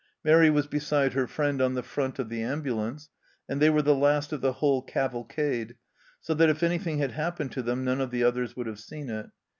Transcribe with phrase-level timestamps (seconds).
[0.23, 3.11] Mairi was beside her friend on the front of the ambulance,
[3.47, 5.75] and they were the last of the whole cavalcade,
[6.19, 9.11] so that if anything had happened to them none of the others would have seen
[9.11, 9.29] it.